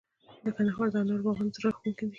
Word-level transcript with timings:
د 0.43 0.45
کندهار 0.55 0.87
د 0.91 0.95
انارو 1.01 1.25
باغونه 1.27 1.51
زړه 1.55 1.61
راښکونکي 1.65 2.03
دي. 2.07 2.09